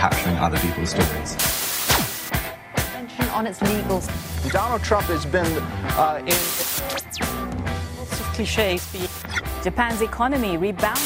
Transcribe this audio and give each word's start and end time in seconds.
capturing 0.00 0.36
other 0.40 0.56
people's 0.64 0.96
stories. 0.96 1.36
on 3.36 3.46
its 3.46 3.60
legal 3.60 4.00
Donald 4.48 4.82
Trump 4.82 5.04
has 5.12 5.28
been 5.28 5.52
uh, 6.00 6.24
in. 6.24 6.40
Lots 8.00 8.20
of 8.20 8.26
cliches. 8.32 8.80
Japan's 9.62 10.00
economy 10.00 10.56
rebounded. 10.56 11.04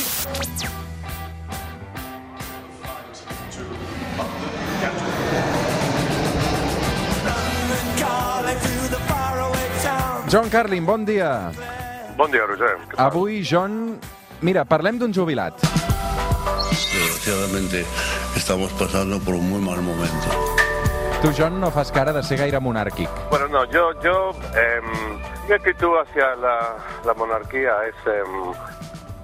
John 10.30 10.48
Carlin, 10.50 10.86
bon 10.86 11.04
dia. 11.04 11.50
Bon 12.16 12.30
dia, 12.30 12.46
Roger. 12.46 12.78
¿Qué? 12.90 12.94
Avui, 12.96 13.42
John... 13.42 13.98
Mira, 14.40 14.64
parlem 14.64 14.98
d'un 14.98 15.12
jubilat. 15.12 15.54
Desgraciadamente 16.70 17.86
estamos 18.36 18.72
pasando 18.72 19.18
por 19.20 19.34
un 19.34 19.48
muy 19.48 19.60
mal 19.60 19.80
momento. 19.82 20.28
Tu, 21.22 21.32
John, 21.36 21.60
no 21.60 21.70
fas 21.70 21.90
cara 21.90 22.12
de 22.12 22.22
ser 22.22 22.38
gaire 22.38 22.60
monàrquic. 22.60 23.08
Bueno, 23.30 23.48
no, 23.48 23.64
yo, 23.70 23.98
yo, 24.02 24.30
em, 24.54 25.18
mi 25.48 25.54
actitud 25.54 25.96
hacia 25.96 26.34
la, 26.36 26.76
la 27.04 27.14
monarquía 27.14 27.72
es 27.86 27.94
em, 28.06 28.52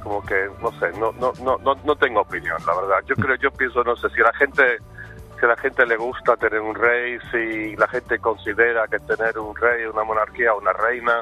como 0.03 0.25
que, 0.25 0.49
no 0.63 0.71
sé, 0.81 0.91
no, 0.99 1.13
no, 1.13 1.33
no, 1.43 1.59
no, 1.59 1.75
no 1.85 1.97
tengo 1.97 2.23
opinión, 2.23 2.57
la 2.67 2.75
verdad. 2.75 3.05
Yo 3.07 3.15
creo, 3.17 3.37
yo 3.37 3.51
pienso, 3.51 3.85
no 3.85 3.97
sé, 3.97 4.09
si 4.11 4.21
la 4.21 4.33
gente, 4.33 4.79
si 5.39 5.45
a 5.45 5.49
la 5.49 5.57
gente 5.57 5.85
le 5.85 5.97
gusta 5.97 6.37
tener 6.37 6.61
un 6.61 6.75
rey, 6.75 7.19
si 7.31 7.77
la 7.77 7.87
gente 7.89 8.19
considera 8.19 8.87
que 8.89 8.99
tener 9.01 9.39
un 9.39 9.55
rey, 9.55 9.85
una 9.85 10.05
monarquía, 10.05 10.55
una 10.55 10.73
reina, 10.73 11.21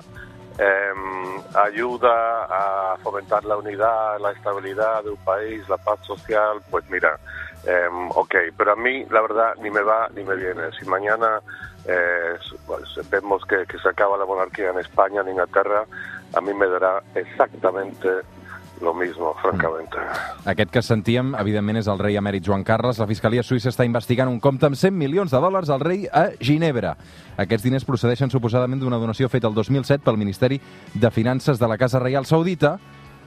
em, 0.59 1.43
ayuda 1.55 2.45
a 2.45 2.97
fomentar 3.03 3.45
la 3.45 3.57
unidad, 3.57 4.19
la 4.21 4.31
estabilidad 4.31 5.03
de 5.03 5.11
un 5.11 5.25
país, 5.25 5.69
la 5.69 5.77
paz 5.77 5.99
social, 6.07 6.61
pues 6.71 6.89
mira, 6.89 7.19
em, 7.65 8.11
ok, 8.11 8.35
pero 8.57 8.73
a 8.73 8.77
mí 8.77 9.05
la 9.11 9.21
verdad 9.21 9.55
ni 9.63 9.71
me 9.71 9.83
va 9.83 10.09
ni 10.15 10.23
me 10.23 10.37
viene. 10.37 10.71
Si 10.79 10.87
mañana 10.87 11.41
eh, 11.87 12.37
pues, 12.67 13.11
vemos 13.11 13.45
que, 13.47 13.65
que 13.67 13.79
se 13.79 13.89
acaba 13.89 14.17
la 14.17 14.27
monarquía 14.27 14.71
en 14.71 14.79
España, 14.79 15.23
en 15.23 15.31
Inglaterra, 15.31 15.85
a 16.35 16.41
mí 16.41 16.53
me 16.55 16.67
dará 16.69 17.03
exactamente 17.15 18.09
lo 18.81 18.95
mismo, 18.95 19.35
francamente. 19.43 19.97
Aquest 20.45 20.71
que 20.71 20.83
sentíem, 20.83 21.35
evidentment, 21.39 21.81
és 21.81 21.89
el 21.91 21.99
rei 22.01 22.19
emèrit 22.19 22.45
Joan 22.47 22.65
Carles. 22.67 23.01
La 23.01 23.09
Fiscalia 23.11 23.43
Suïssa 23.43 23.73
està 23.73 23.87
investigant 23.87 24.31
un 24.31 24.41
compte 24.41 24.69
amb 24.69 24.79
100 24.79 24.95
milions 24.95 25.35
de 25.35 25.41
dòlars 25.43 25.71
al 25.75 25.83
rei 25.83 26.07
a 26.07 26.29
Ginebra. 26.41 26.95
Aquests 27.39 27.67
diners 27.67 27.87
procedeixen 27.89 28.31
suposadament 28.31 28.83
d'una 28.83 29.01
donació 29.01 29.29
feta 29.29 29.51
el 29.51 29.57
2007 29.57 30.05
pel 30.05 30.21
Ministeri 30.21 30.61
de 30.95 31.11
Finances 31.11 31.59
de 31.59 31.69
la 31.69 31.79
Casa 31.79 32.03
Reial 32.03 32.27
Saudita 32.27 32.77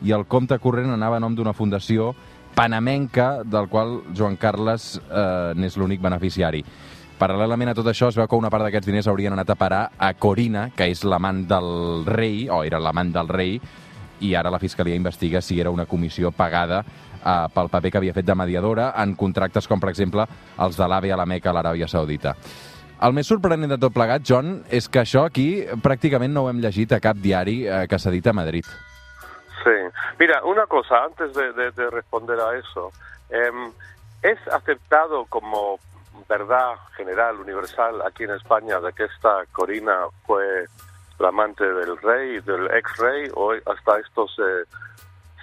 i 0.02 0.16
el 0.16 0.26
compte 0.26 0.58
corrent 0.60 0.90
anava 0.94 1.20
a 1.20 1.24
nom 1.24 1.36
d'una 1.36 1.54
fundació 1.54 2.14
panamenca 2.56 3.44
del 3.44 3.68
qual 3.70 4.02
Joan 4.16 4.38
Carles 4.38 4.96
eh, 5.00 5.54
n'és 5.56 5.78
l'únic 5.78 6.02
beneficiari. 6.02 6.64
Paral·lelament 7.22 7.70
a 7.70 7.76
tot 7.78 7.86
això, 7.86 8.10
es 8.10 8.18
veu 8.18 8.26
que 8.26 8.40
una 8.40 8.50
part 8.50 8.66
d'aquests 8.66 8.88
diners 8.90 9.08
haurien 9.12 9.36
anat 9.36 9.52
a 9.54 9.56
parar 9.60 9.82
a 9.98 10.14
Corina, 10.18 10.72
que 10.74 10.88
és 10.90 11.04
l'amant 11.06 11.44
del 11.48 12.04
rei, 12.08 12.48
o 12.50 12.64
era 12.66 12.80
l'amant 12.82 13.14
del 13.14 13.30
rei, 13.30 13.60
i 14.22 14.34
ara 14.38 14.50
la 14.54 14.60
Fiscalia 14.62 14.98
investiga 14.98 15.42
si 15.42 15.60
era 15.60 15.74
una 15.74 15.86
comissió 15.86 16.32
pagada 16.32 16.82
eh, 16.82 17.48
pel 17.54 17.70
paper 17.70 17.92
que 17.92 18.02
havia 18.02 18.18
fet 18.18 18.26
de 18.26 18.36
mediadora 18.36 18.92
en 19.04 19.16
contractes 19.16 19.70
com, 19.70 19.80
per 19.80 19.94
exemple, 19.94 20.26
els 20.58 20.78
de 20.78 20.88
l'AVE 20.88 21.14
a 21.14 21.22
la 21.22 21.30
Meca 21.30 21.52
a 21.52 21.58
l'Aràbia 21.58 21.90
Saudita. 21.90 22.36
El 23.02 23.16
més 23.18 23.30
sorprenent 23.30 23.70
de 23.70 23.80
tot 23.82 23.94
plegat, 23.94 24.22
John, 24.26 24.60
és 24.70 24.90
que 24.90 25.02
això 25.02 25.26
aquí 25.26 25.64
pràcticament 25.82 26.34
no 26.34 26.46
ho 26.46 26.50
hem 26.52 26.62
llegit 26.62 26.94
a 26.94 27.02
cap 27.02 27.18
diari 27.18 27.64
eh, 27.66 27.86
que 27.90 28.02
s'edita 28.02 28.34
a 28.34 28.38
Madrid. 28.38 28.66
Sí. 29.64 29.70
Mira, 30.20 30.44
una 30.44 30.66
cosa, 30.68 31.04
antes 31.06 31.34
de, 31.34 31.54
de- 31.54 31.72
de 31.72 31.90
responder 31.90 32.40
a 32.40 32.56
eso, 32.58 32.92
em, 33.30 33.72
es 34.24 34.40
aceptado 34.52 35.26
como 35.26 35.80
verdad 36.30 36.76
general, 36.96 37.38
universal, 37.40 38.02
aquí 38.06 38.24
en 38.24 38.32
España, 38.32 38.80
de 38.80 38.94
que 38.94 39.04
esta 39.06 39.44
Corina 39.52 39.96
fue 40.26 40.66
la 41.20 41.30
amante 41.30 41.64
del 41.66 41.98
rey, 41.98 42.40
del 42.42 42.68
ex-rey, 42.74 43.30
o 43.36 43.52
hasta 43.54 44.00
esto 44.00 44.28
se, 44.28 44.66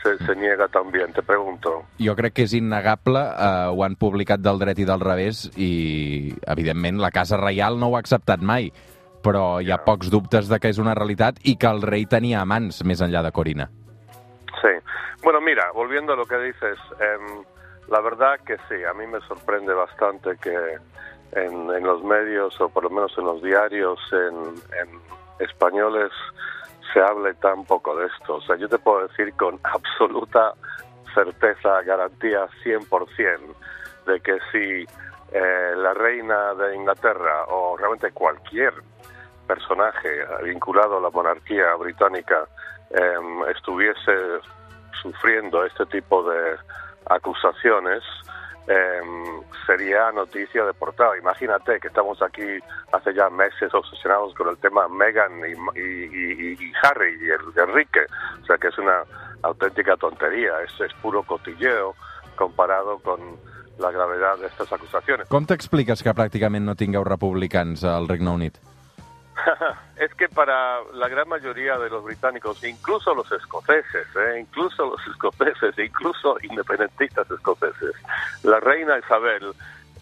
se, 0.03 0.25
se 0.25 0.35
niega 0.37 0.67
también, 0.69 1.12
te 1.12 1.23
pregunto. 1.23 1.85
Jo 1.99 2.15
crec 2.17 2.35
que 2.35 2.43
és 2.49 2.55
innegable, 2.55 3.21
eh, 3.21 3.67
ho 3.71 3.85
han 3.85 3.95
publicat 3.97 4.41
del 4.43 4.59
dret 4.59 4.79
i 4.79 4.85
del 4.89 5.00
revés 5.00 5.45
i, 5.56 6.35
evidentment, 6.47 6.99
la 6.99 7.11
Casa 7.15 7.37
Reial 7.39 7.79
no 7.79 7.89
ho 7.93 7.97
ha 7.97 8.00
acceptat 8.03 8.41
mai, 8.43 8.73
però 9.23 9.61
hi 9.62 9.71
ha 9.71 9.79
pocs 9.85 10.11
dubtes 10.11 10.49
de 10.49 10.59
que 10.62 10.71
és 10.71 10.79
una 10.79 10.95
realitat 10.95 11.39
i 11.45 11.56
que 11.59 11.67
el 11.71 11.83
rei 11.83 12.06
tenia 12.06 12.41
amants 12.43 12.83
més 12.85 13.00
enllà 13.03 13.23
de 13.27 13.33
Corina. 13.35 13.69
Sí. 14.63 14.69
Bueno, 15.23 15.41
mira, 15.41 15.71
volviendo 15.73 16.13
a 16.13 16.17
lo 16.17 16.27
que 16.27 16.39
dices, 16.39 16.79
em, 17.01 17.45
la 17.89 18.01
verdad 18.01 18.41
que 18.47 18.57
sí, 18.69 18.85
a 18.85 18.93
mí 18.95 19.07
me 19.07 19.21
sorprende 19.21 19.73
bastante 19.73 20.37
que 20.39 20.79
en, 21.33 21.71
en 21.71 21.85
los 21.85 22.03
medios, 22.03 22.59
o 22.61 22.69
por 22.69 22.85
lo 22.85 22.91
menos 22.91 23.17
en 23.19 23.25
los 23.25 23.43
diarios 23.43 23.99
en, 24.13 24.55
en 24.81 25.01
españoles, 25.39 26.11
se 26.93 27.01
hable 27.01 27.35
tan 27.35 27.65
poco 27.65 27.97
de 27.97 28.07
esto. 28.07 28.37
O 28.37 28.41
sea, 28.43 28.57
yo 28.57 28.69
te 28.69 28.79
puedo 28.79 29.07
decir 29.07 29.33
con 29.35 29.59
absoluta 29.65 30.55
certeza, 31.15 31.83
garantía 31.83 32.47
100%, 32.65 33.39
de 34.07 34.21
que 34.21 34.39
si 34.53 34.87
eh, 35.33 35.73
la 35.77 35.93
reina 35.95 36.55
de 36.55 36.77
Inglaterra 36.77 37.45
o 37.49 37.77
realmente 37.77 38.11
cualquier 38.13 38.73
personaje 39.47 40.09
vinculado 40.45 40.99
a 40.99 41.01
la 41.01 41.11
monarquía 41.11 41.75
británica 41.75 42.47
em, 42.91 43.43
estuviese 43.54 44.12
sufriendo 45.03 45.65
este 45.65 45.87
tipo 45.87 46.22
de 46.28 46.56
acusaciones, 47.06 48.03
em, 48.66 49.43
sería 49.66 50.12
noticia 50.12 50.65
de 50.65 50.75
portada. 50.75 51.16
Imagínate 51.16 51.81
que 51.81 51.88
estamos 51.88 52.21
aquí 52.22 52.59
hace 52.93 53.15
ya 53.15 53.31
meses 53.31 53.72
obsesionados 53.72 54.34
con 54.34 54.49
el 54.49 54.59
tema 54.59 54.88
Meghan 54.88 55.32
y, 55.41 55.53
y- 55.81 56.04
y- 56.12 56.53
y 56.65 56.72
Harry 56.82 57.16
y 57.21 57.31
el 57.31 57.69
Enrique. 57.69 58.00
O 58.43 58.47
sea 58.47 58.59
que 58.59 58.69
es 58.69 58.78
una 58.78 59.03
auténtica 59.43 59.97
tontería, 59.97 60.53
es, 60.62 60.81
es 60.81 60.93
puro 60.94 61.22
cotilleo 61.22 61.94
comparado 62.37 62.99
con 62.99 63.20
la 63.78 63.91
gravedad 63.93 64.37
de 64.38 64.47
estas 64.49 64.72
acusaciones. 64.72 65.28
Com 65.28 65.47
t'expliques 65.47 66.03
que 66.03 66.10
pràcticament 66.12 66.65
no 66.66 66.75
tingueu 66.75 67.05
republicans 67.06 67.84
al 67.87 68.09
Regne 68.09 68.31
Unit? 68.31 68.59
es 69.97 70.15
que 70.15 70.29
para 70.29 70.83
la 70.95 71.09
gran 71.09 71.29
mayoría 71.29 71.79
de 71.79 71.91
los 71.91 72.05
británicos, 72.05 72.63
incluso 72.65 73.15
los 73.15 73.31
escoceses, 73.33 74.07
¿eh? 74.17 74.41
incluso 74.41 74.87
los 74.87 75.07
escoceses, 75.07 75.79
incluso 75.79 76.37
independentistas 76.43 77.31
escoceses, 77.31 77.95
la 78.43 78.61
reina 78.61 78.99
Isabel 78.99 79.53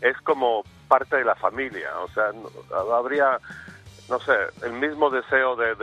es 0.01 0.17
como 0.19 0.65
parte 0.89 1.17
de 1.17 1.25
la 1.25 1.35
familia. 1.35 1.91
O 2.01 2.09
sea, 2.09 2.31
habría, 2.95 3.39
no 4.09 4.21
sé, 4.21 4.37
el 4.63 4.73
mismo 4.73 5.11
deseo 5.11 5.57
de, 5.57 5.75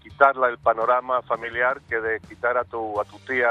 quitarla 0.00 0.48
el 0.48 0.58
panorama 0.58 1.22
familiar 1.22 1.80
que 1.88 2.00
de 2.00 2.20
quitar 2.20 2.56
a 2.56 2.64
tu, 2.64 2.94
tía 3.26 3.50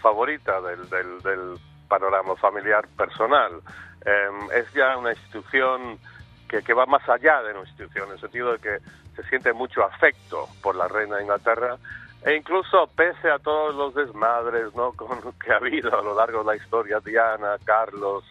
favorita 0.00 0.60
del 0.60 1.58
panorama 1.88 2.36
familiar 2.36 2.86
personal. 2.96 3.60
Em, 4.04 4.50
es 4.52 4.72
ya 4.72 4.96
una 4.96 5.10
institución 5.10 5.98
que, 6.48 6.62
que 6.62 6.74
va 6.74 6.86
más 6.86 7.06
allá 7.08 7.42
de 7.42 7.52
una 7.52 7.60
institución, 7.60 8.06
en 8.06 8.14
el 8.14 8.20
sentido 8.20 8.52
de 8.52 8.58
que 8.58 8.78
se 9.14 9.28
siente 9.28 9.52
mucho 9.52 9.84
afecto 9.84 10.48
por 10.62 10.74
la 10.74 10.88
reina 10.88 11.16
de 11.16 11.22
Inglaterra, 11.22 11.76
e 12.24 12.34
incluso 12.34 12.88
pese 12.96 13.30
a 13.30 13.38
todos 13.38 13.74
los 13.74 13.94
desmadres 13.94 14.74
¿no? 14.74 14.92
con, 14.96 15.32
que 15.32 15.52
ha 15.52 15.56
habido 15.56 15.96
a 15.98 16.02
lo 16.02 16.14
largo 16.14 16.40
de 16.40 16.46
la 16.46 16.56
historia, 16.56 17.00
Diana, 17.00 17.56
Carlos, 17.64 18.24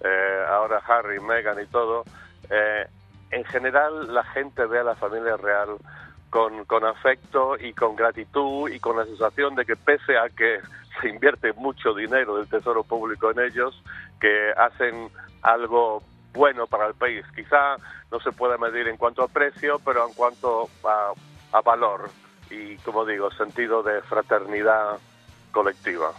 eh, 0.00 0.44
ahora 0.48 0.82
Harry, 0.86 1.20
Meghan 1.20 1.60
y 1.62 1.66
todo, 1.66 2.04
eh, 2.50 2.86
en 3.30 3.44
general 3.44 4.12
la 4.12 4.24
gente 4.24 4.66
ve 4.66 4.80
a 4.80 4.84
la 4.84 4.94
familia 4.94 5.36
real 5.36 5.76
con, 6.28 6.64
con 6.64 6.84
afecto 6.84 7.56
y 7.58 7.72
con 7.72 7.96
gratitud 7.96 8.70
y 8.70 8.78
con 8.80 8.96
la 8.96 9.04
sensación 9.04 9.54
de 9.54 9.64
que 9.64 9.76
pese 9.76 10.18
a 10.18 10.28
que 10.28 10.60
se 11.00 11.08
invierte 11.08 11.52
mucho 11.52 11.94
dinero 11.94 12.36
del 12.36 12.48
Tesoro 12.48 12.82
Público 12.82 13.30
en 13.30 13.40
ellos, 13.40 13.82
que 14.20 14.52
hacen 14.56 15.08
algo 15.42 16.02
bueno 16.32 16.66
para 16.66 16.86
el 16.86 16.94
país. 16.94 17.24
Quizá 17.34 17.76
no 18.10 18.20
se 18.20 18.32
pueda 18.32 18.58
medir 18.58 18.88
en 18.88 18.96
cuanto 18.96 19.22
a 19.22 19.28
precio, 19.28 19.80
pero 19.84 20.06
en 20.06 20.14
cuanto 20.14 20.68
a, 20.84 21.60
valor 21.62 22.10
y, 22.50 22.76
como 22.78 23.04
digo, 23.04 23.30
sentido 23.32 23.82
de 23.82 24.00
fraternidad 24.02 24.98
colectiva. 25.52 26.12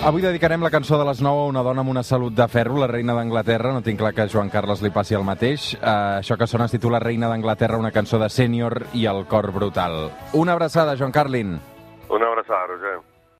Avui 0.00 0.22
dedicarem 0.24 0.62
la 0.64 0.70
cançó 0.72 0.96
de 0.96 1.04
les 1.04 1.18
9 1.20 1.42
a 1.42 1.48
una 1.50 1.60
dona 1.60 1.82
amb 1.84 1.90
una 1.92 2.02
salut 2.02 2.32
de 2.32 2.46
ferro, 2.48 2.78
la 2.80 2.86
reina 2.88 3.12
d'Anglaterra. 3.12 3.74
No 3.76 3.82
tinc 3.84 4.00
clar 4.00 4.14
que 4.16 4.26
Joan 4.32 4.48
Carles 4.48 4.80
li 4.80 4.88
passi 4.94 5.18
el 5.18 5.26
mateix. 5.28 5.74
Uh, 5.74 6.22
això 6.22 6.38
que 6.40 6.48
sona 6.48 6.70
es 6.70 6.72
titula 6.72 7.02
Reina 7.04 7.28
d'Anglaterra, 7.28 7.76
una 7.76 7.92
cançó 7.92 8.18
de 8.18 8.30
sènior 8.32 8.86
i 8.96 9.04
el 9.12 9.26
cor 9.28 9.52
brutal. 9.52 10.06
Una 10.32 10.56
abraçada, 10.56 10.96
Joan 10.96 11.12
Carlin. 11.12 11.58
Una 12.08 12.32
abraçada, 12.32 12.64
Roger. 12.72 13.09